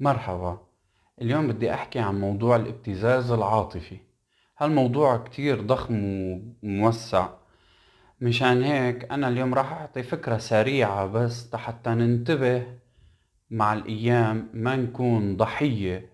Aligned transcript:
مرحبا. 0.00 0.58
اليوم 1.22 1.48
بدي 1.48 1.74
أحكي 1.74 1.98
عن 1.98 2.20
موضوع 2.20 2.56
الابتزاز 2.56 3.30
العاطفي. 3.30 3.96
هالموضوع 4.58 5.16
كتير 5.16 5.60
ضخم 5.60 5.94
وموسع. 6.62 7.28
مشان 8.20 8.62
هيك 8.62 9.12
أنا 9.12 9.28
اليوم 9.28 9.54
راح 9.54 9.72
أعطي 9.72 10.02
فكرة 10.02 10.38
سريعة 10.38 11.06
بس 11.06 11.54
حتى 11.54 11.90
ننتبه 11.90 12.66
مع 13.50 13.72
الأيام 13.72 14.48
ما 14.54 14.76
نكون 14.76 15.36
ضحية 15.36 16.10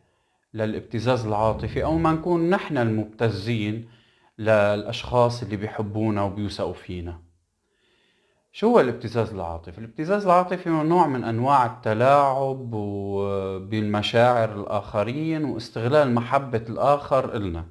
للابتزاز 0.54 1.26
العاطفي 1.26 1.84
أو 1.84 1.98
ما 1.98 2.12
نكون 2.12 2.50
نحن 2.50 2.78
المبتزين 2.78 3.88
للأشخاص 4.38 5.42
اللي 5.42 5.56
بيحبونا 5.56 6.22
وبيوثقوا 6.22 6.72
فينا. 6.72 7.27
شو 8.52 8.66
هو 8.68 8.80
الابتزاز 8.80 9.34
العاطفي؟ 9.34 9.78
الابتزاز 9.78 10.24
العاطفي 10.24 10.70
هو 10.70 10.82
نوع 10.82 11.06
من 11.06 11.24
أنواع 11.24 11.66
التلاعب 11.66 12.70
بالمشاعر 13.70 14.60
الآخرين 14.60 15.44
واستغلال 15.44 16.14
محبة 16.14 16.64
الآخر 16.68 17.36
إلنا 17.36 17.64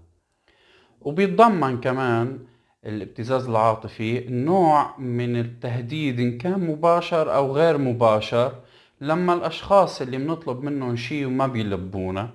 وبيتضمن 1.02 1.80
كمان 1.82 2.40
الابتزاز 2.86 3.48
العاطفي 3.50 4.28
نوع 4.30 4.98
من 4.98 5.36
التهديد 5.40 6.20
إن 6.20 6.38
كان 6.38 6.60
مباشر 6.60 7.36
أو 7.36 7.56
غير 7.56 7.78
مباشر 7.78 8.56
لما 9.02 9.34
الأشخاص 9.34 10.02
اللي 10.02 10.18
بنطلب 10.18 10.64
منهم 10.64 10.96
شيء 10.96 11.26
وما 11.28 11.48
بيلبونا 11.48 12.30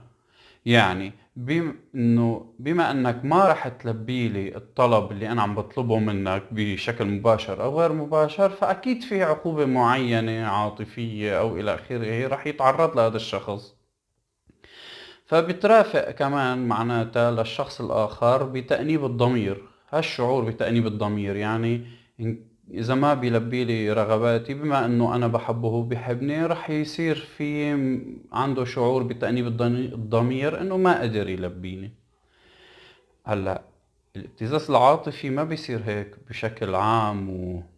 يعني 0.67 1.13
بما 1.37 1.75
إنه 1.95 2.55
بما 2.59 2.91
إنك 2.91 3.25
ما 3.25 3.49
رح 3.49 3.69
تلبي 3.69 4.29
لي 4.29 4.57
الطلب 4.57 5.13
اللي 5.13 5.29
أنا 5.33 5.43
عم 5.43 5.55
بطلبه 5.55 5.99
منك 5.99 6.43
بشكل 6.51 7.05
مباشر 7.05 7.63
أو 7.65 7.81
غير 7.81 7.93
مباشر 7.93 8.51
فأكيد 8.51 9.03
في 9.03 9.23
عقوبة 9.23 9.67
معينة 9.67 10.47
عاطفية 10.47 11.39
أو 11.39 11.57
إلى 11.57 11.75
آخره 11.75 12.27
رح 12.29 12.47
يتعرض 12.47 12.97
لهذا 12.97 13.17
الشخص. 13.17 13.75
فبترافق 15.27 16.11
كمان 16.11 16.69
معناتها 16.69 17.31
للشخص 17.31 17.81
الآخر 17.81 18.43
بتأنيب 18.43 19.05
الضمير. 19.05 19.63
هالشعور 19.91 20.45
بتأنيب 20.45 20.87
الضمير 20.87 21.37
يعني 21.37 21.87
إذا 22.71 22.95
ما 22.95 23.15
بيلبي 23.15 23.65
لي 23.65 23.93
رغباتي 23.93 24.55
بما 24.55 24.85
إنه 24.85 25.15
أنا 25.15 25.27
بحبه 25.27 25.69
وهو 25.69 25.83
بحبني 25.83 26.47
رح 26.47 26.71
يصير 26.71 27.17
في 27.17 27.73
عنده 28.33 28.65
شعور 28.65 29.03
بتأنيب 29.03 29.47
الضمير 29.95 30.61
إنه 30.61 30.77
ما 30.77 31.01
قدر 31.03 31.29
يلبيني. 31.29 31.91
هلأ 33.25 33.63
الابتزاز 34.17 34.71
العاطفي 34.71 35.31
ما 35.31 35.45
بيصير 35.45 35.83
هيك 35.87 36.17
بشكل 36.29 36.75
عام 36.75 37.29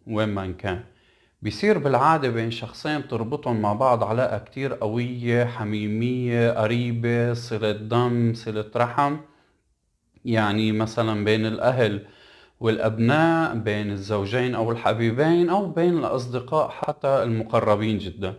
وين 0.07 0.29
ما 0.29 0.51
كان. 0.51 0.83
بيصير 1.41 1.77
بالعادة 1.77 2.29
بين 2.29 2.51
شخصين 2.51 3.07
تربطهم 3.07 3.61
مع 3.61 3.73
بعض 3.73 4.03
علاقة 4.03 4.37
كتير 4.37 4.73
قوية 4.73 5.45
حميمية 5.45 6.51
قريبة 6.51 7.33
صلة 7.33 7.71
دم 7.71 8.33
صلة 8.33 8.71
رحم. 8.75 9.17
يعني 10.25 10.71
مثلا 10.71 11.25
بين 11.25 11.45
الأهل 11.45 12.05
والأبناء 12.59 13.55
بين 13.55 13.91
الزوجين 13.91 14.55
أو 14.55 14.71
الحبيبين 14.71 15.49
أو 15.49 15.65
بين 15.69 15.97
الأصدقاء 15.97 16.69
حتى 16.69 17.23
المقربين 17.23 17.97
جدا. 17.97 18.33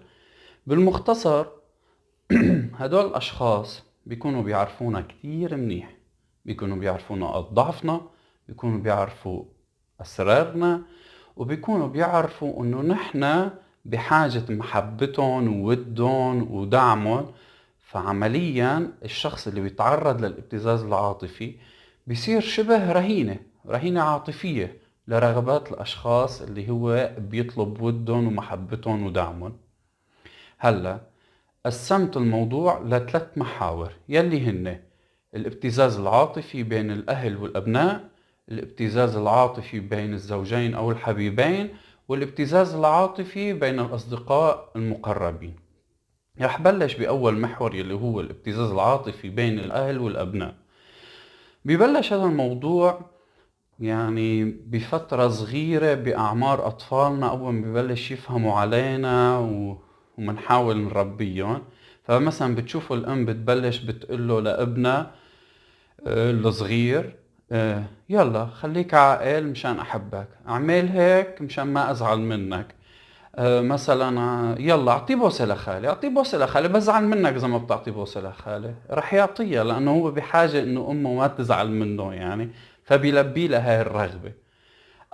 بالمختصر 0.67 1.47
هدول 2.81 3.07
الأشخاص 3.07 3.83
بيكونوا 4.07 4.43
بيعرفونا 4.43 5.01
كتير 5.01 5.57
منيح. 5.57 5.97
بيكونوا 6.45 6.77
بيعرفوا 6.77 7.17
نقاط 7.17 7.53
ضعفنا 7.53 8.01
بيكونوا 8.49 8.79
بيعرفوا 8.79 9.45
أسرارنا 10.01 10.83
وبيكونوا 11.37 11.89
بيعرفوا 11.89 12.63
إنه 12.63 12.83
نحن 12.83 13.51
بحاجة 13.85 14.45
محبتهم 14.49 15.61
وودهم 15.61 16.53
ودعمهم. 16.53 17.33
فعمليا 17.79 18.93
الشخص 19.05 19.47
اللي 19.49 19.61
بيتعرض 19.61 20.25
للابتزاز 20.25 20.83
العاطفي 20.83 21.55
بيصير 22.07 22.41
شبه 22.41 22.93
رهينة. 22.93 23.37
رهينة 23.69 24.03
عاطفية 24.03 24.79
لرغبات 25.09 25.73
الأشخاص 25.73 26.43
اللي 26.43 26.71
هو 26.71 27.11
بيطلب 27.19 27.81
ودهم 27.81 28.27
ومحبتهم 28.27 29.07
ودعمهم. 29.07 29.57
هلا 30.59 31.01
قسمت 31.67 32.17
الموضوع 32.17 32.83
لثلاث 32.83 33.27
محاور 33.39 33.93
يلي 34.09 34.47
هن 34.47 34.81
الابتزاز 35.35 35.99
العاطفي 35.99 36.63
بين 36.63 36.91
الأهل 36.91 37.37
والأبناء 37.37 38.09
الابتزاز 38.51 39.17
العاطفي 39.17 39.81
بين 39.81 40.15
الزوجين 40.15 40.75
أو 40.75 40.91
الحبيبين 40.91 41.69
والابتزاز 42.09 42.75
العاطفي 42.75 43.53
بين 43.53 43.81
الأصدقاء 43.81 44.73
المقربين. 44.77 45.57
رح 46.41 46.61
بلش 46.61 46.95
بأول 46.95 47.41
محور 47.41 47.75
يلي 47.75 47.95
هو 47.95 48.21
الابتزاز 48.21 48.71
العاطفي 48.71 49.29
بين 49.29 49.59
الأهل 49.59 49.99
والأبناء. 49.99 50.55
ببلش 51.65 52.13
هذا 52.13 52.25
الموضوع 52.25 53.01
يعني 53.81 54.45
بفترة 54.45 55.29
صغيرة 55.29 55.95
بأعمار 55.95 56.67
أطفالنا 56.67 57.31
أول 57.31 57.53
ما 57.55 57.67
ببلش 57.73 58.11
يفهموا 58.11 58.55
علينا 58.55 59.39
ومنحاول 60.19 60.77
نربيهم. 60.77 61.63
فمثلا 62.05 62.55
بتشوفوا 62.55 62.97
الأم 62.97 63.25
بتبلش 63.25 63.79
بتقله 63.79 64.41
لابنها 64.41 65.11
آه، 66.07 66.31
الصغير 66.31 67.17
آه، 67.53 67.85
يلا 68.09 68.47
خليك 68.47 68.95
عاقل 68.95 69.45
مشان 69.47 69.79
أحبك 69.79 70.29
اعمل 70.49 70.89
هيك 70.89 71.43
مشان 71.43 71.65
ما 71.67 71.91
أزعل 71.91 72.19
منك. 72.21 72.75
آه، 73.37 73.61
مثلا 73.61 74.57
يلا 74.61 74.93
أعطيه 74.93 75.15
بوسة 75.15 75.45
لخالي 75.47 75.89
أعطيه 75.89 76.09
بوسة 76.09 76.39
لخالي 76.39 76.69
بزعل 76.69 77.05
منك 77.05 77.33
إذا 77.35 77.47
ما 77.47 77.59
بتعطيه 77.59 77.93
بوسة 77.93 78.21
لخالي. 78.21 78.75
رح 78.91 79.15
يعطيها 79.15 79.65
لأنه 79.65 79.91
هو 79.91 80.11
بحاجة 80.11 80.63
إنه 80.63 80.91
أمه 80.91 81.15
ما 81.15 81.27
تزعل 81.27 81.71
منه 81.71 82.13
يعني. 82.15 82.51
فبيلبي 82.87 83.49
لها 83.49 83.75
هاي 83.77 83.81
الرغبة. 83.81 84.33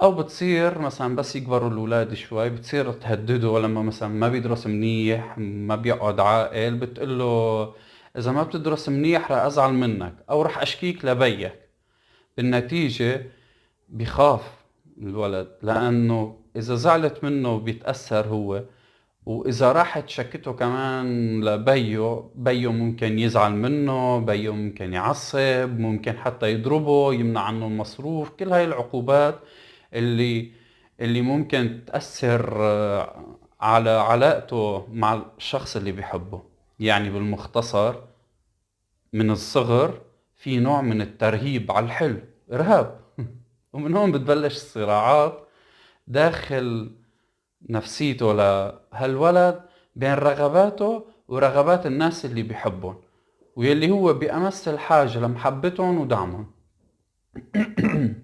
أو 0.02 0.12
بتصير 0.12 0.78
مثلا 0.78 1.16
بس 1.16 1.36
يكبروا 1.36 1.70
الأولاد 1.70 2.14
شوي 2.14 2.50
بتصير 2.50 2.92
تهدده 2.92 3.58
لما 3.60 3.82
مثلا 3.82 4.08
ما 4.08 4.28
بيدرس 4.28 4.66
منيح 4.66 5.38
ما 5.38 5.76
بيقعد 5.76 6.20
عاقل 6.20 6.74
بتقول 6.74 7.18
له 7.18 7.74
إذا 8.18 8.32
ما 8.32 8.42
بتدرس 8.42 8.88
منيح 8.88 9.32
رح 9.32 9.38
أزعل 9.38 9.72
منك 9.74 10.14
أو 10.30 10.42
رح 10.42 10.58
أشكيك 10.62 11.04
لبيك. 11.04 11.52
بالنتيجة 12.36 13.26
بخاف 13.88 14.52
الولد 14.98 15.48
لأنه 15.62 16.36
إذا 16.56 16.74
زعلت 16.74 17.24
منه 17.24 17.58
بيتأثر 17.58 18.26
هو. 18.26 18.64
وإذا 19.26 19.72
راحت 19.72 20.08
شكته 20.08 20.52
كمان 20.52 21.40
لبيه 21.44 22.30
بيه 22.34 22.72
ممكن 22.72 23.18
يزعل 23.18 23.52
منه 23.52 24.18
بيه 24.18 24.54
ممكن 24.54 24.92
يعصب 24.92 25.78
ممكن 25.78 26.18
حتى 26.18 26.52
يضربه 26.52 27.14
يمنع 27.14 27.40
عنه 27.40 27.66
المصروف 27.66 28.30
كل 28.30 28.52
هاي 28.52 28.64
العقوبات 28.64 29.38
اللي 29.94 30.52
اللي 31.00 31.22
ممكن 31.22 31.80
تأثر 31.86 32.56
آه، 32.60 33.36
على 33.60 33.90
علاقته 33.90 34.86
مع 34.92 35.22
الشخص 35.38 35.76
اللي 35.76 35.92
بيحبه. 35.92 36.42
يعني 36.80 37.10
بالمختصر 37.10 37.94
من 39.12 39.30
الصغر 39.30 40.00
في 40.36 40.58
نوع 40.58 40.80
من 40.80 41.00
الترهيب 41.00 41.72
على 41.72 41.86
الحلو 41.86 42.20
إرهاب. 42.52 43.00
ومن 43.72 43.96
هون 43.96 44.12
بتبلش 44.12 44.56
الصراعات 44.56 45.48
داخل 46.06 46.90
نفسيته 47.68 48.32
لهالولد 48.32 49.60
بين 49.96 50.14
رغباته 50.14 51.04
ورغبات 51.28 51.86
الناس 51.86 52.24
اللي 52.24 52.42
بيحبهم 52.42 52.96
واللي 53.56 53.90
هو 53.90 54.12
بأمس 54.14 54.68
الحاجة 54.68 55.18
لمحبتهم 55.18 55.98
ودعمهم. 56.00 56.50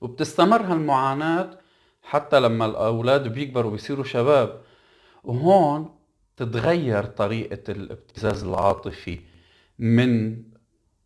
وبتستمر 0.00 0.62
هالمعاناة 0.62 1.58
حتى 2.02 2.40
لما 2.40 2.66
الأولاد 2.66 3.28
بيكبروا 3.28 3.70
وبيصيروا 3.70 4.04
شباب 4.04 4.60
وهون 5.24 5.94
تتغير 6.36 7.04
طريقة 7.04 7.72
الابتزاز 7.72 8.44
العاطفي. 8.44 9.20
من 9.78 10.42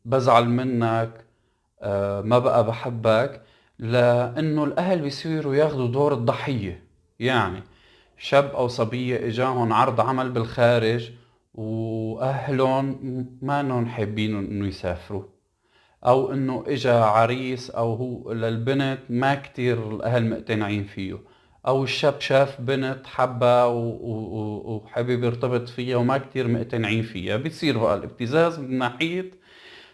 بزعل 0.04 0.48
منك 0.48 1.24
آه، 1.82 2.20
ما 2.20 2.38
بقى 2.38 2.66
بحبك 2.66 3.42
لأنه 3.78 4.64
الأهل 4.64 5.00
بيصيروا 5.00 5.54
ياخذوا 5.54 5.88
دور 5.88 6.12
الضحية. 6.12 6.89
يعني 7.20 7.62
شاب 8.18 8.44
أو 8.54 8.68
صبية 8.68 9.26
إجاهم 9.28 9.72
عرض 9.72 10.00
عمل 10.00 10.30
بالخارج 10.30 11.10
وأهلهم 11.54 13.26
ما 13.42 13.60
إنهم 13.60 13.86
حابين 13.86 14.36
إنه 14.36 14.66
يسافروا. 14.66 15.22
أو 16.06 16.32
إنه 16.32 16.64
إجا 16.66 16.94
عريس 16.94 17.70
أو 17.70 17.94
هو 17.94 18.32
للبنت 18.32 18.98
ما 19.10 19.34
كتير 19.34 19.90
الأهل 19.90 20.30
مقتنعين 20.30 20.84
فيه. 20.84 21.18
أو 21.66 21.84
الشاب 21.84 22.20
شاف 22.20 22.60
بنت 22.60 23.06
حبها 23.06 23.64
وحابب 23.66 25.24
يرتبط 25.24 25.68
فيها 25.68 25.96
وما 25.96 26.18
كتير 26.18 26.48
مقتنعين 26.48 27.02
فيها. 27.02 27.36
بتصير 27.36 27.78
بقى 27.78 27.94
الابتزاز 27.94 28.58
من 28.58 28.78
ناحية 28.78 29.30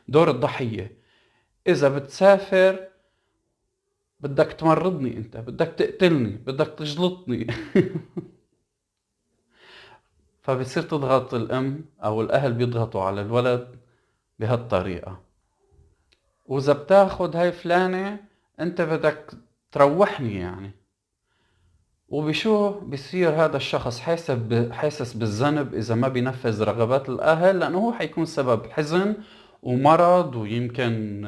دور 0.09 0.31
الضحية. 0.31 0.93
إذا 1.69 1.89
بتسافر 1.89 2.79
بدك 4.21 4.53
تمرضني 4.53 5.17
انت 5.17 5.37
بدك 5.37 5.75
تقتلني 5.79 6.31
بدك 6.31 6.75
تجلطني. 6.79 7.47
فبتصير 10.43 10.83
تضغط 10.83 11.35
الأم 11.35 11.85
أو 12.05 12.21
الأهل 12.21 12.53
بيضغطوا 12.53 13.03
على 13.03 13.21
الولد 13.21 13.77
بهالطريقة. 14.39 15.21
وإذا 16.47 16.73
بتاخد 16.73 17.37
هاي 17.37 17.53
فلانة 17.53 18.21
أنت 18.61 18.81
بدك 18.81 19.33
تروحني 19.73 20.35
يعني. 20.35 20.71
وبشو 22.09 22.71
بصير 22.81 23.31
هذا 23.31 23.57
الشخص 23.57 24.01
حاسس 24.01 24.39
حاسس 24.71 25.13
بالذنب 25.13 25.75
إذا 25.75 25.95
ما 25.95 26.09
بينفذ 26.09 26.63
رغبات 26.63 27.09
الأهل؟ 27.09 27.59
لأنه 27.59 27.79
هو 27.79 27.93
حيكون 27.93 28.27
سبب 28.27 28.67
حزن 28.67 29.17
ومرض 29.63 30.37
ويمكن 30.37 31.25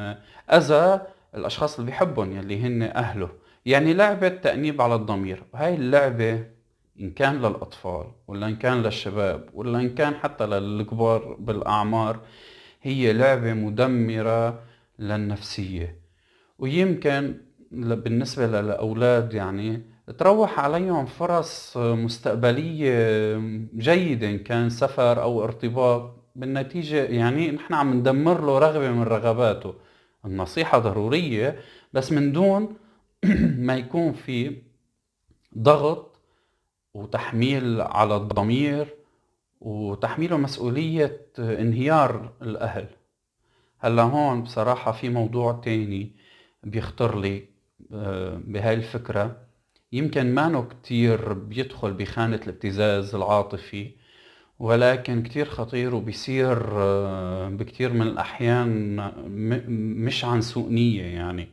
أذى. 0.53 1.01
الأشخاص 1.35 1.79
اللي 1.79 1.91
بيحبهم 1.91 2.37
يلي 2.37 2.61
هن 2.61 2.83
أهله. 2.83 3.29
يعني 3.67 3.95
لعبة 3.95 4.29
تأنيب 4.29 4.83
على 4.83 4.95
الضمير. 4.95 5.43
وهي 5.55 5.75
اللعبة 5.75 6.45
إن 7.01 7.11
كان 7.11 7.37
للأطفال 7.39 8.07
ولا 8.29 8.47
إن 8.47 8.57
كان 8.57 8.83
للشباب 8.83 9.49
ولا 9.55 9.81
إن 9.81 9.95
كان 9.95 10.15
حتى 10.15 10.47
للكبار 10.47 11.37
بالأعمار 11.41 12.21
هي 12.83 13.13
لعبة 13.13 13.53
مدمرة 13.53 14.61
للنفسية. 14.99 15.99
ويمكن 16.59 17.35
بالنسبة 17.71 18.47
للأولاد 18.47 19.35
يعني 19.35 19.83
تروح 20.19 20.61
عليهم 20.61 21.07
فرص 21.07 21.77
مستقبلية 21.77 23.37
جيدة 23.77 24.29
إن 24.31 24.39
كان 24.39 24.71
سفر 24.71 25.23
أو 25.23 25.45
ارتباط. 25.45 26.15
بالنتيجة 26.37 27.05
يعني 27.05 27.51
نحن 27.51 27.75
عم 27.75 27.95
ندمر 27.95 28.41
له 28.41 28.59
رغبة 28.59 28.91
من 28.91 29.03
رغباته. 29.03 29.75
النصيحة 30.25 30.79
ضرورية 30.79 31.61
بس 31.93 32.13
من 32.13 32.33
دون 32.33 32.77
ما 33.67 33.77
يكون 33.77 34.13
في 34.13 34.63
ضغط 35.59 36.21
وتحميل 36.95 37.81
على 37.81 38.17
الضمير 38.17 38.95
وتحميله 39.61 40.37
مسؤولية 40.37 41.27
انهيار 41.39 42.33
الأهل. 42.43 42.87
هلا 43.79 44.03
هون 44.03 44.43
بصراحة 44.43 44.93
في 44.93 45.09
موضوع 45.09 45.53
تاني 45.65 46.13
بيخطر 46.65 47.21
لي 47.21 47.45
آه، 47.93 48.41
بهاي 48.45 48.75
الفكرة. 48.75 49.37
يمكن 49.93 50.35
ما 50.35 50.69
كتير 50.69 51.33
بيدخل 51.33 51.93
بخانة 51.93 52.37
الابتزاز 52.37 53.15
العاطفي 53.15 53.91
ولكن 54.59 55.23
كتير 55.23 55.47
خطير 55.47 55.95
وبيصير 55.95 56.69
آه، 56.73 57.49
بكتير 57.49 57.93
من 57.93 58.03
الأحيان 58.03 58.97
مش 60.07 60.25
عن 60.25 60.41
سوء 60.41 60.71
نية 60.71 61.03
يعني. 61.03 61.49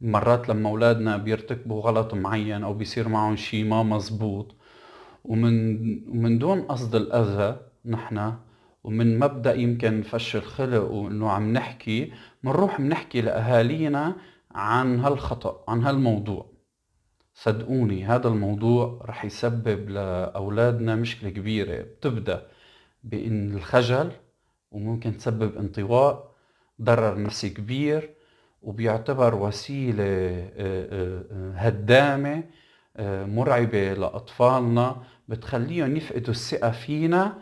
مرات 0.00 0.48
لما 0.48 0.70
أولادنا 0.70 1.16
بيرتكبوا 1.16 1.82
غلط 1.82 2.14
معين 2.14 2.64
أو 2.64 2.74
بيصير 2.74 3.08
معهم 3.08 3.36
شي 3.36 3.64
ما 3.64 3.82
مزبوط 3.82 4.54
ومن 5.24 5.78
ومن 6.08 6.38
دون 6.38 6.62
قصد 6.62 6.94
الأذى 6.94 7.60
نحن 7.86 8.34
ومن 8.84 9.18
مبدأ 9.18 9.54
يمكن 9.54 10.02
فش 10.02 10.36
الخلق 10.36 10.82
وإنه 10.90 11.30
عم 11.30 11.52
نحكي 11.52 12.12
بنروح 12.44 12.80
بنحكي 12.80 13.20
لأهالينا 13.20 14.16
عن 14.54 15.00
هالخطأ 15.00 15.64
عن 15.68 15.82
هالموضوع. 15.82 16.53
صدقوني 17.34 18.04
هذا 18.04 18.28
الموضوع 18.28 19.00
رح 19.04 19.24
يسبب 19.24 19.90
لأولادنا 19.90 20.94
مشكلة 20.96 21.30
كبيرة. 21.30 21.82
بتبدأ 21.82 22.46
بإن 23.04 23.54
الخجل 23.54 24.12
وممكن 24.70 25.16
تسبب 25.16 25.56
انطواء 25.56 26.34
ضرر 26.82 27.22
نفسي 27.22 27.50
كبير 27.50 28.10
وبيعتبر 28.62 29.34
وسيلة 29.34 30.04
آه، 30.04 30.50
آه، 30.56 31.24
آه، 31.32 31.52
هدامة 31.56 32.42
مرعبة 33.26 33.92
لأطفالنا 33.94 35.02
بتخليهم 35.28 35.96
يفقدوا 35.96 36.34
الثقة 36.34 36.70
فينا 36.70 37.38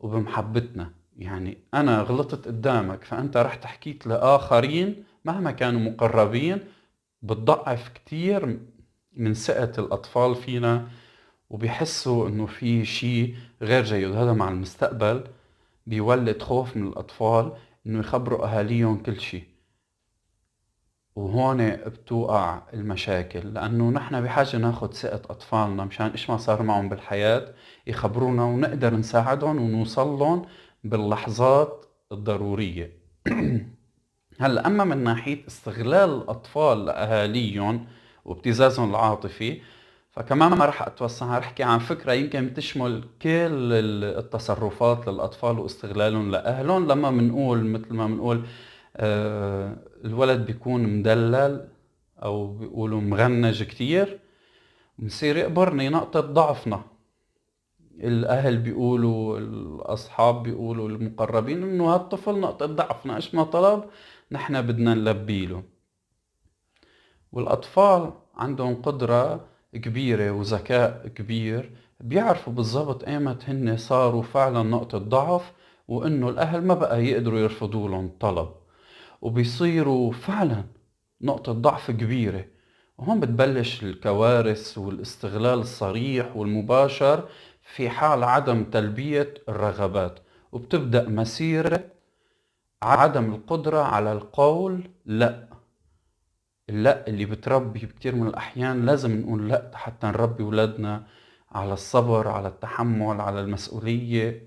وبمحبتنا. 0.00 0.90
يعني 1.18 1.58
أنا 1.74 2.00
غلطت 2.00 2.48
قدامك 2.48 3.04
فأنت 3.04 3.36
رحت 3.36 3.64
حكيت 3.66 4.06
لآخرين 4.06 5.04
مهما 5.24 5.50
كانوا 5.50 5.80
مقربين 5.80 6.58
بتضعف 7.22 7.88
كتير 7.88 8.58
من 9.16 9.34
ثقة 9.34 9.72
الأطفال 9.84 10.34
فينا 10.34 10.88
وبيحسوا 11.50 12.28
إنه 12.28 12.46
في 12.46 12.84
شيء 12.84 13.36
غير 13.62 13.84
جيد. 13.84 14.12
هذا 14.12 14.32
مع 14.32 14.48
المستقبل 14.48 15.24
بيولد 15.86 16.42
خوف 16.42 16.76
من 16.76 16.88
الأطفال 16.88 17.52
إنه 17.86 17.98
يخبروا 17.98 18.46
أهاليهم 18.46 19.02
كل 19.02 19.20
شيء 19.20 19.44
وهون 21.16 21.70
بتوقع 21.70 22.62
المشاكل 22.74 23.54
لأنه 23.54 23.90
نحن 23.90 24.20
بحاجة 24.20 24.56
ناخد 24.56 24.94
ثقة 24.94 25.22
أطفالنا 25.30 25.84
مشان 25.84 26.06
إيش 26.06 26.30
ما 26.30 26.36
صار 26.36 26.62
معهم 26.62 26.88
بالحياة 26.88 27.54
يخبرونا 27.86 28.44
ونقدر 28.44 28.94
نساعدهم 28.94 29.62
ونوصل 29.62 30.18
لهم 30.18 30.42
باللحظات 30.84 31.86
الضرورية. 32.12 32.92
هلأ 34.40 34.66
أما 34.66 34.84
من 34.84 35.04
ناحية 35.04 35.46
استغلال 35.46 36.10
الأطفال 36.10 36.84
لأهاليهم 36.84 37.86
وابتزازهم 38.26 38.90
العاطفي. 38.90 39.60
فكمان 40.10 40.54
ما 40.54 40.64
رح 40.64 40.82
اتوسع 40.82 41.38
رح 41.38 41.46
أحكي 41.46 41.62
عن 41.62 41.78
فكرة 41.78 42.12
يمكن 42.12 42.46
بتشمل 42.46 43.04
كل 43.22 43.72
التصرفات 44.18 45.08
للأطفال 45.08 45.58
واستغلالهم 45.58 46.30
لأهلهم. 46.30 46.86
لما 46.88 47.10
بنقول 47.10 47.64
مثل 47.64 47.94
ما 47.94 48.06
بنقول 48.06 48.44
آه، 48.96 49.76
الولد 50.04 50.46
بيكون 50.46 50.82
مدلل 50.82 51.68
أو 52.22 52.46
بيقولوا 52.46 53.00
مغنج 53.00 53.62
كتير 53.62 54.18
بنصير 54.98 55.36
يقبرني 55.36 55.88
نقطة 55.88 56.20
ضعفنا. 56.20 56.82
الأهل 58.00 58.56
بيقولوا 58.58 59.38
الأصحاب 59.38 60.42
بيقولوا 60.42 60.88
المقربين 60.88 61.62
إنه 61.62 61.94
هالطفل 61.94 62.40
نقطة 62.40 62.66
ضعفنا 62.66 63.16
إيش 63.16 63.34
ما 63.34 63.44
طلب؟ 63.44 63.84
نحن 64.32 64.62
بدنا 64.62 64.94
نلبي 64.94 65.46
له. 65.46 65.75
والأطفال 67.36 68.12
عندهم 68.36 68.82
قدرة 68.82 69.40
كبيرة 69.72 70.30
وذكاء 70.30 71.08
كبير 71.08 71.70
بيعرفوا 72.00 72.52
بالضبط 72.52 73.04
ايمت 73.04 73.50
هن 73.50 73.76
صاروا 73.76 74.22
فعلا 74.22 74.62
نقطة 74.62 74.98
ضعف 74.98 75.52
وإنه 75.88 76.28
الأهل 76.28 76.62
ما 76.64 76.74
بقى 76.74 77.04
يقدروا 77.04 77.38
يرفضوا 77.38 77.88
لهم 77.88 78.10
طلب. 78.20 78.48
وبيصيروا 79.22 80.12
فعلا 80.12 80.64
نقطة 81.22 81.52
ضعف 81.52 81.90
كبيرة. 81.90 82.44
وهون 82.98 83.20
بتبلش 83.20 83.82
الكوارث 83.82 84.78
والاستغلال 84.78 85.58
الصريح 85.58 86.36
والمباشر 86.36 87.28
في 87.62 87.90
حال 87.90 88.24
عدم 88.24 88.64
تلبية 88.64 89.34
الرغبات. 89.48 90.18
وبتبدأ 90.52 91.08
مسيرة 91.08 91.84
عدم 92.82 93.34
القدرة 93.34 93.80
على 93.82 94.12
القول 94.12 94.90
لا. 95.06 95.55
اللا 96.70 97.06
اللي 97.08 97.24
بتربي 97.24 97.86
بكتير 97.86 98.14
من 98.14 98.26
الأحيان 98.26 98.86
لازم 98.86 99.20
نقول 99.20 99.48
لا 99.48 99.70
حتى 99.74 100.06
نربي 100.06 100.42
ولادنا 100.42 101.02
على 101.52 101.72
الصبر 101.72 102.28
على 102.28 102.48
التحمل 102.48 103.20
على 103.20 103.40
المسؤولية. 103.40 104.42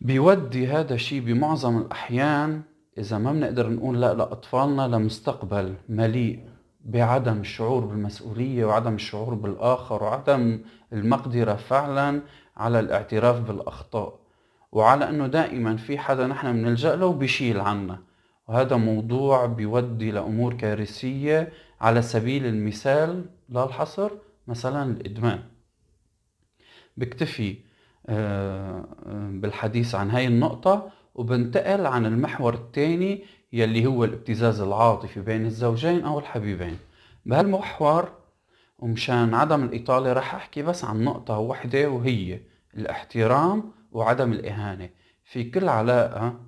بيودي 0.00 0.66
هذا 0.66 0.94
الشيء 0.94 1.20
بمعظم 1.20 1.78
الأحيان 1.78 2.62
إذا 2.98 3.18
ما 3.18 3.32
بنقدر 3.32 3.70
نقول 3.70 4.00
لا 4.00 4.14
لأطفالنا 4.14 4.88
لمستقبل 4.88 5.74
مليء 5.88 6.40
بعدم 6.84 7.40
الشعور 7.40 7.84
بالمسؤولية 7.84 8.64
وعدم 8.64 8.94
الشعور 8.94 9.34
بالآخر 9.34 10.02
وعدم 10.02 10.60
المقدرة 10.92 11.54
فعلا 11.54 12.22
على 12.56 12.80
الاعتراف 12.80 13.40
بالأخطاء. 13.40 14.18
وعلى 14.72 15.08
أنه 15.08 15.26
دائما 15.26 15.76
في 15.76 15.98
حدا 15.98 16.26
نحن 16.26 16.52
بنلجأ 16.52 16.96
له 16.96 17.06
وبيشيل 17.06 17.60
عنا. 17.60 17.98
وهذا 18.48 18.76
موضوع 18.76 19.46
بيودي 19.46 20.10
لأمور 20.10 20.54
كارثية 20.54 21.52
على 21.80 22.02
سبيل 22.02 22.46
المثال 22.46 23.24
لا 23.48 23.64
الحصر 23.64 24.10
مثلا 24.48 24.90
الإدمان. 24.90 25.42
بكتفي 26.96 27.56
آه، 28.08 28.84
بالحديث 29.30 29.94
عن 29.94 30.10
هاي 30.10 30.26
النقطة 30.26 30.90
وبنتقل 31.14 31.86
عن 31.86 32.06
المحور 32.06 32.54
الثاني 32.54 33.24
يلي 33.52 33.86
هو 33.86 34.04
الابتزاز 34.04 34.60
العاطفي 34.60 35.20
بين 35.20 35.46
الزوجين 35.46 36.04
أو 36.04 36.18
الحبيبين. 36.18 36.78
بهالمحور 37.26 38.12
ومشان 38.78 39.34
عدم 39.34 39.64
الإطالة 39.64 40.12
رح 40.12 40.34
أحكي 40.34 40.62
بس 40.62 40.84
عن 40.84 41.04
نقطة 41.04 41.38
وحدة 41.38 41.90
وهي 41.90 42.40
الاحترام 42.74 43.72
وعدم 43.92 44.32
الإهانة. 44.32 44.90
في 45.24 45.44
كل 45.50 45.68
علاقة 45.68 46.40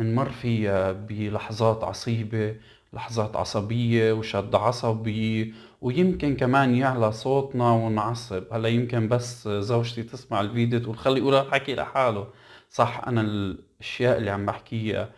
منمر 0.00 0.30
فيها 0.30 0.92
بلحظات 0.92 1.84
عصيبة 1.84 2.56
لحظات 2.92 3.36
عصبية 3.36 4.12
وشد 4.12 4.54
عصبي 4.54 5.54
ويمكن 5.80 6.36
كمان 6.36 6.74
يعلى 6.74 7.12
صوتنا 7.12 7.70
ونعصب. 7.70 8.44
هلا 8.52 8.68
يمكن 8.68 9.08
بس 9.08 9.48
زوجتي 9.48 10.02
تسمع 10.02 10.40
الفيديو 10.40 10.80
تقول 10.80 10.98
خلي 10.98 11.20
يقول 11.20 11.50
حكي 11.52 11.74
لحاله. 11.74 12.26
صح 12.70 13.00
أنا 13.06 13.20
الأشياء 13.20 14.18
اللي 14.18 14.30
عم 14.30 14.46
بحكيها 14.46 15.10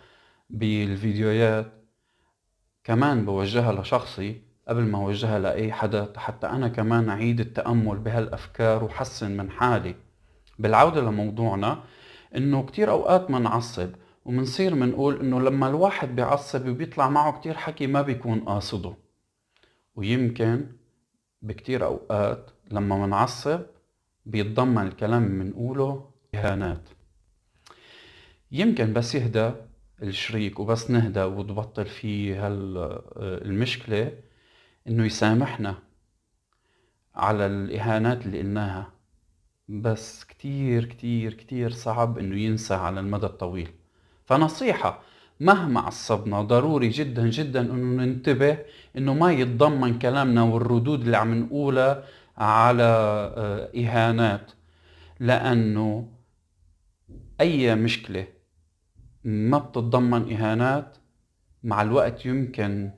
بالفيديوهات 0.51 1.73
كمان 2.85 3.25
بوجهها 3.25 3.73
لشخصي 3.73 4.41
قبل 4.69 4.83
ما 4.83 4.99
أوجهها 4.99 5.39
لأي 5.39 5.73
حدا 5.73 6.13
حتى 6.17 6.47
أنا 6.47 6.69
كمان 6.69 7.09
أعيد 7.09 7.41
التأمل 7.41 7.99
بهالأفكار 7.99 8.85
وحسن 8.85 9.37
من 9.37 9.51
حالي. 9.51 9.95
بالعودة 10.59 11.01
لموضوعنا 11.01 11.79
إنه 12.37 12.63
كتير 12.67 12.91
أوقات 12.91 13.31
منعصب. 13.31 13.91
ومنصير 14.25 14.75
منقول 14.75 15.21
إنه 15.21 15.41
لما 15.41 15.69
الواحد 15.69 16.17
بيعصب 16.17 16.69
وبيطلع 16.69 17.09
معه 17.09 17.41
كتير 17.41 17.55
حكي 17.55 17.87
ما 17.87 18.03
بيكون 18.03 18.41
قاصده. 18.41 18.95
ويمكن 19.95 20.67
بكتير 21.43 21.85
أوقات 21.85 22.51
لما 22.71 23.07
منعصب 23.07 23.61
بيتضمن 24.27 24.87
الكلام 24.87 25.23
منقوله 25.23 26.11
اهانات 26.35 26.89
يمكن 28.53 28.93
بس 28.93 29.15
يهدى 29.15 29.51
الشريك 30.03 30.61
وبس 30.61 30.91
نهدى 30.91 31.23
وتبطل 31.23 31.87
فيه 31.87 32.47
هالمشكلة 32.47 34.19
إنه 34.89 35.05
يسامحنا 35.05 35.79
على 37.15 37.47
الإهانات 37.47 38.27
اللي 38.27 38.39
قلناها. 38.39 38.93
بس 39.69 40.25
كتير 40.25 40.85
كتير 40.85 41.35
كتير 41.35 41.71
صعب 41.71 42.19
إنه 42.19 42.37
ينسى 42.37 42.75
على 42.75 43.01
المدى 43.01 43.27
الطويل. 43.27 43.71
فنصيحة 44.33 45.03
مهما 45.41 45.81
عصبنا 45.81 46.43
ضروري 46.43 46.89
جدا 46.89 47.29
جدا 47.31 47.61
إنه 47.61 48.05
ننتبه 48.05 48.59
إنه 48.97 49.15
ما 49.15 49.33
يتضمن 49.33 49.99
كلامنا 49.99 50.43
والردود 50.43 51.01
اللي 51.01 51.17
عم 51.17 51.35
نقولها 51.35 52.05
على 52.37 52.83
آه، 53.37 53.71
إهانات. 53.77 54.53
لأنه 55.21 56.09
أي 57.41 57.75
مشكلة 57.75 58.27
ما 59.25 59.59
بتتضمن 59.59 60.33
إهانات 60.33 60.97
مع 61.63 61.83
الوقت 61.83 62.27
يمكن 62.27 62.91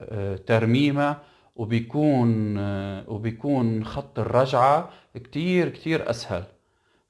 آه، 0.00 0.36
ترميمها 0.36 1.22
وبيكون 1.56 2.58
آه، 2.58 3.10
وبيكون 3.10 3.84
خط 3.84 4.18
الرجعة 4.18 4.90
كتير 5.14 5.68
كتير 5.68 6.10
أسهل. 6.10 6.44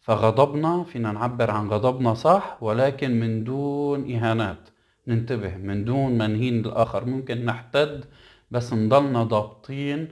فغضبنا 0.08 0.84
فينا 0.84 1.12
نعبر 1.12 1.50
عن 1.50 1.68
غضبنا 1.68 2.14
صح 2.14 2.56
ولكن 2.60 3.20
من 3.20 3.44
دون 3.44 4.14
إهانات. 4.14 4.68
ننتبه 5.08 5.56
من 5.56 5.84
دون 5.84 6.18
ما 6.18 6.26
نهين 6.26 6.66
الآخر 6.66 7.04
ممكن 7.04 7.44
نحتد 7.44 8.04
بس 8.50 8.72
نضلنا 8.72 9.22
ضابطين 9.22 10.08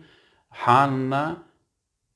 حالنا 0.50 1.36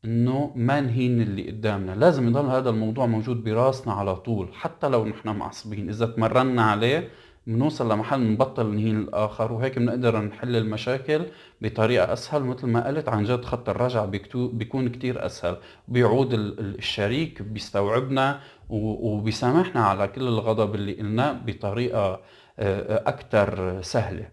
إنه 0.04 0.52
ما 0.56 0.80
نهين 0.80 1.22
اللي 1.22 1.50
قدامنا. 1.50 1.92
لازم 1.92 2.28
يضل 2.28 2.46
هذا 2.46 2.70
الموضوع 2.70 3.06
موجود 3.06 3.44
براسنا 3.44 3.92
على 3.92 4.16
طول 4.16 4.54
حتى 4.54 4.88
لو 4.88 5.04
نحن 5.04 5.28
معصبين. 5.28 5.88
إذا 5.88 6.06
تمرنا 6.06 6.62
عليه 6.62 7.08
بنوصل 7.46 7.92
لمحل 7.92 8.20
نبطل 8.20 8.66
نهين 8.74 8.98
الآخر 8.98 9.52
وهيك 9.52 9.78
بنقدر 9.78 10.20
نحل 10.20 10.56
المشاكل 10.56 11.26
بطريقة 11.60 12.12
أسهل. 12.12 12.42
مثل 12.44 12.66
ما 12.66 12.86
قلت 12.86 13.08
عن 13.08 13.24
جد 13.24 13.44
خط 13.44 13.68
الرجعه 13.68 14.06
بيكون 14.34 14.88
كتير 14.88 15.26
أسهل. 15.26 15.56
بيعود 15.88 16.34
الشريك 16.34 17.42
بيستوعبنا 17.42 18.40
وبيسامحنا 18.68 19.84
على 19.84 20.08
كل 20.08 20.22
الغضب 20.28 20.74
اللي 20.74 20.92
قلناه 20.92 21.32
بطريقة 21.32 22.20
آه، 22.58 23.08
أكثر 23.08 23.82
سهلة. 23.82 24.28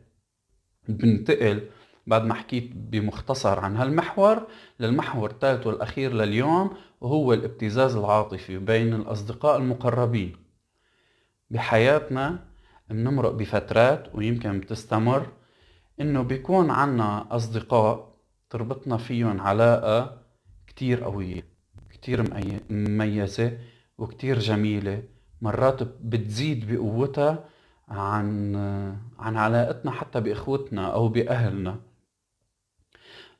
بنتقل 0.90 1.62
بعد 2.08 2.24
ما 2.24 2.34
حكيت 2.34 2.72
بمختصر 2.76 3.60
عن 3.60 3.78
هالمحور 3.78 4.48
للمحور 4.80 5.30
الثالث 5.30 5.68
والأخير 5.68 6.14
لليوم 6.14 6.72
وهو 7.02 7.34
الابتزاز 7.34 7.96
العاطفي 7.96 8.58
بين 8.58 8.94
الأصدقاء 8.94 9.58
المقربين. 9.58 10.36
بحياتنا 11.50 12.47
بنمرق 12.90 13.32
بفترات 13.32 14.16
ويمكن 14.16 14.60
بتستمر 14.60 15.28
إنه 16.02 16.22
بيكون 16.22 16.70
عنا 16.70 17.36
أصدقاء 17.36 18.14
تربطنا 18.50 18.98
فيهم 18.98 19.42
علاقة 19.42 20.18
كتير 20.68 21.04
قوية 21.04 21.58
كتير 21.90 22.24
مميزة 22.70 23.58
وكتير 23.98 24.40
جميلة. 24.40 25.04
مرات 25.42 25.84
بتزيد 25.84 26.72
بقوتها 26.74 27.44
عن 27.90 28.56
عن 29.20 29.38
علاقتنا 29.38 29.92
حتى 29.92 30.22
بإخوتنا 30.22 30.94
أو 30.94 31.08
بأهلنا. 31.08 31.80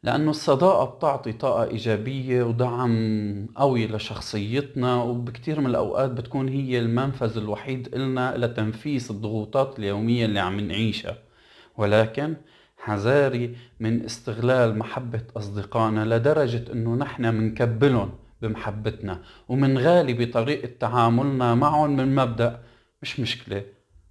لأنه 0.04 0.30
الصداقة 0.30 0.86
بتعطي 0.86 1.32
طاقة 1.34 1.64
إيجابية 1.64 2.44
ودعم 2.44 3.48
قوي 3.56 3.88
لشخصيتنا 3.88 4.96
وبكتير 5.04 5.60
من 5.60 5.66
الأوقات 5.66 6.12
بتكون 6.12 6.50
هي 6.50 6.80
المنفذ 6.80 7.38
الوحيد 7.38 7.96
إلنا 7.96 8.38
لتنفيس 8.38 9.12
الضغوطات 9.12 9.80
اليومية 9.80 10.26
اللي 10.26 10.40
عم 10.40 10.60
نعيشها. 10.60 11.18
ولكن 11.78 12.36
حذاري 12.78 13.56
من 13.80 14.06
استغلال 14.06 14.78
محبة 14.78 15.22
أصدقائنا 15.38 16.16
لدرجة 16.16 16.72
إنه 16.74 16.96
نحن 16.96 17.36
منكبلهم 17.36 18.12
بمحبتنا 18.42 19.22
ومنغالي 19.50 20.14
بطريقة 20.14 20.70
تعاملنا 20.80 21.56
معهم 21.56 21.96
من 21.96 22.16
مبدأ 22.16 22.64
مش 23.02 23.20
مشكلة 23.20 23.64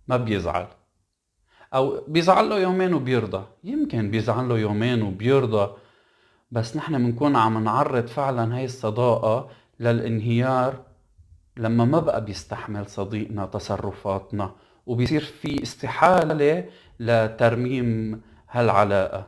ما 0.09 0.17
بيزعل. 0.17 0.67
أو 1.75 2.01
بيزعل 2.09 2.49
له 2.49 2.59
يومين 2.61 2.95
وبيرضى. 2.95 3.45
يمكن 3.65 4.11
بيزعل 4.11 4.49
له 4.49 4.59
يومين 4.59 5.03
وبيرضى 5.03 5.71
بس 6.51 6.77
نحن 6.77 6.99
بنكون 6.99 7.37
عم 7.37 7.65
نعرض 7.65 8.07
فعلا 8.07 8.57
هاي 8.57 8.65
الصداقة 8.65 9.49
للانهيار 9.81 10.75
لما 11.57 11.85
ما 11.85 12.01
بقى 12.01 12.25
بيستحمل 12.25 12.87
صديقنا 12.87 13.47
تصرفاتنا 13.47 14.51
وبيصير 14.87 15.21
في 15.21 15.63
استحالة 15.63 16.65
لترميم 17.01 18.21
هالعلاقة. 18.51 19.27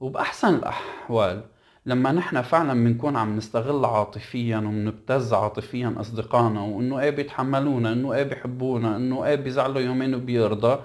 وبأحسن 0.00 0.54
الأحوال 0.54 1.42
لما 1.86 2.12
نحن 2.12 2.42
فعلا 2.42 2.72
بنكون 2.84 3.16
عم 3.16 3.36
نستغل 3.36 3.84
عاطفيا 3.84 4.56
وبنبتز 4.56 5.32
عاطفيا 5.34 5.94
أصدقائنا 6.00 6.60
وإنه 6.60 7.00
إيه 7.00 7.10
بيتحملونا 7.10 7.92
إنه 7.92 8.12
إيه 8.14 8.22
بيحبونا 8.22 8.96
إنه 8.96 9.24
إيه 9.24 9.34
بيزعلوا 9.34 9.80
يومين 9.80 10.14
وبيرضى 10.14 10.78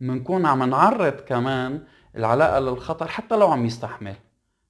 بنكون 0.00 0.46
عم 0.46 0.62
نعرض 0.70 1.12
كمان 1.12 1.80
العلاقة 2.16 2.58
للخطر 2.60 3.08
حتى 3.08 3.36
لو 3.36 3.46
عم 3.46 3.66
يستحمل. 3.66 4.14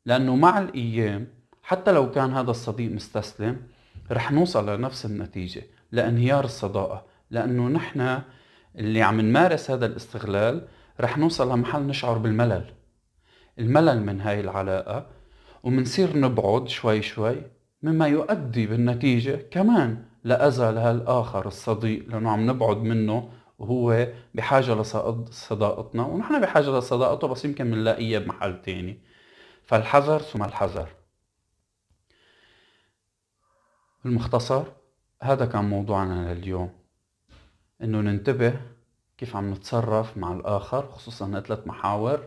لأنه 0.06 0.36
مع 0.36 0.58
الأيام 0.58 1.26
حتى 1.62 1.92
لو 1.92 2.10
كان 2.10 2.32
هذا 2.32 2.50
الصديق 2.50 2.92
مستسلم 2.92 3.62
رح 4.10 4.32
نوصل 4.32 4.76
لنفس 4.76 5.06
النتيجة 5.06 5.62
لانهيار 5.92 6.44
الصداقة. 6.44 7.04
لأنه 7.30 7.68
نحن 7.68 8.18
اللي 8.76 9.02
عم 9.02 9.20
نمارس 9.20 9.70
هذا 9.70 9.86
الاستغلال 9.86 10.66
رح 11.00 11.18
نوصل 11.18 11.52
لمحل 11.52 11.82
نشعر 11.82 12.18
بالملل. 12.18 12.64
الملل 13.58 14.02
من 14.02 14.20
هاي 14.20 14.40
العلاقة 14.40 15.06
ومنصير 15.62 16.18
نبعد 16.18 16.68
شوي 16.68 17.02
شوي 17.02 17.42
مما 17.82 18.06
يؤدي 18.06 18.66
بالنتيجة 18.66 19.40
كمان 19.50 20.02
لأذى 20.24 20.72
لهالآخر 20.72 21.46
الصديق 21.46 22.08
لأنه 22.08 22.30
عم 22.30 22.50
نبعد 22.50 22.76
منه 22.76 23.28
وهو 23.64 24.08
بحاجة 24.34 24.74
لصداقتنا 24.74 26.06
ونحن 26.06 26.40
بحاجة 26.40 26.78
لصداقته 26.78 27.28
بس 27.28 27.44
يمكن 27.44 27.70
بنلاقيها 27.70 28.18
بمحل 28.18 28.62
تاني. 28.62 28.98
فالحذر 29.62 30.18
ثم 30.18 30.42
الحذر. 30.42 30.88
بالمختصر 34.04 34.64
هذا 35.22 35.46
كان 35.46 35.64
موضوعنا 35.64 36.34
لليوم. 36.34 36.70
إنه 37.82 38.00
ننتبه 38.00 38.60
كيف 39.18 39.36
عم 39.36 39.50
نتصرف 39.50 40.16
مع 40.16 40.32
الآخر 40.32 40.86
خصوصا 40.86 41.40
ثلاث 41.40 41.66
محاور 41.66 42.24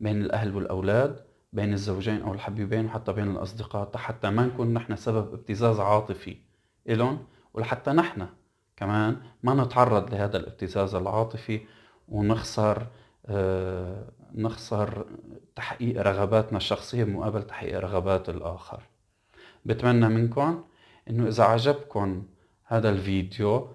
بين 0.00 0.22
الأهل 0.22 0.56
والأولاد 0.56 1.24
بين 1.52 1.72
الزوجين 1.72 2.22
أو 2.22 2.34
الحبيبين 2.34 2.86
وحتى 2.86 3.12
بين 3.12 3.30
الأصدقاء 3.30 3.96
حتى 3.96 4.30
ما 4.30 4.46
نكون 4.46 4.74
نحن 4.74 4.96
سبب 4.96 5.34
ابتزاز 5.34 5.80
عاطفي 5.80 6.36
إلهم 6.88 7.26
ولحتى 7.54 7.90
نحن 7.90 8.26
كمان 8.78 9.16
ما 9.42 9.54
نتعرض 9.54 10.14
لهذا 10.14 10.36
الابتزاز 10.36 10.94
العاطفي 10.94 11.60
ونخسر 12.08 12.86
آه، 13.26 14.04
نخسر 14.34 15.06
تحقيق 15.56 16.02
رغباتنا 16.02 16.56
الشخصية 16.58 17.04
مقابل 17.04 17.42
تحقيق 17.42 17.78
رغبات 17.78 18.28
الآخر. 18.28 18.82
بتمنى 19.64 20.08
منكم 20.08 20.64
إنه 21.10 21.28
إذا 21.28 21.44
عجبكم 21.44 22.22
هذا 22.64 22.90
الفيديو 22.90 23.68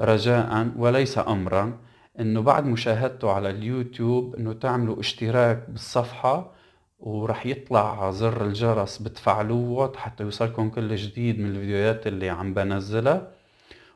رجاء 0.00 0.70
وليس 0.76 1.18
امرا 1.18 1.78
إنه 2.20 2.42
بعد 2.42 2.64
مشاهدته 2.66 3.30
على 3.30 3.50
اليوتيوب 3.50 4.34
إنه 4.36 4.52
تعملوا 4.52 5.00
اشتراك 5.00 5.70
بالصفحة 5.70 6.52
ورح 7.00 7.46
يطلع 7.46 8.10
زر 8.10 8.44
الجرس 8.46 8.98
بتفعلوه 8.98 9.96
حتى 9.96 10.24
يوصلكم 10.24 10.70
كل 10.70 10.96
جديد 10.96 11.40
من 11.40 11.46
الفيديوهات 11.50 12.06
اللي 12.06 12.28
عم 12.30 12.54
بنزلها. 12.54 13.43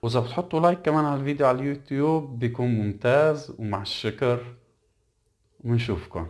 وإذا 0.03 0.21
بتحطوا 0.21 0.61
لايك 0.61 0.83
كمان 0.83 1.05
على 1.05 1.21
الفيديو 1.21 1.47
على 1.47 1.59
اليوتيوب 1.61 2.39
بيكون 2.39 2.69
ممتاز 2.69 3.55
ومع 3.59 3.83
الشكر. 3.83 4.55
ونشوفكم. 5.65 6.27